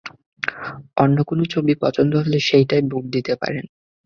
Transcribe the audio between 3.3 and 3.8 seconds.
পারেন।